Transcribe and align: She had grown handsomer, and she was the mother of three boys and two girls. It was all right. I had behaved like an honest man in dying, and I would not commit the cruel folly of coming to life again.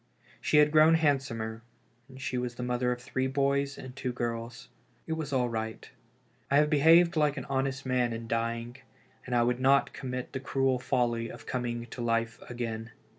She 0.41 0.57
had 0.57 0.71
grown 0.71 0.95
handsomer, 0.95 1.61
and 2.09 2.19
she 2.19 2.35
was 2.35 2.55
the 2.55 2.63
mother 2.63 2.91
of 2.91 2.99
three 2.99 3.27
boys 3.27 3.77
and 3.77 3.95
two 3.95 4.11
girls. 4.11 4.67
It 5.05 5.13
was 5.13 5.31
all 5.31 5.47
right. 5.47 5.87
I 6.49 6.57
had 6.57 6.71
behaved 6.71 7.15
like 7.15 7.37
an 7.37 7.45
honest 7.45 7.85
man 7.85 8.11
in 8.11 8.27
dying, 8.27 8.77
and 9.27 9.35
I 9.35 9.43
would 9.43 9.59
not 9.59 9.93
commit 9.93 10.33
the 10.33 10.39
cruel 10.39 10.79
folly 10.79 11.29
of 11.29 11.45
coming 11.45 11.85
to 11.91 12.01
life 12.01 12.41
again. 12.49 12.89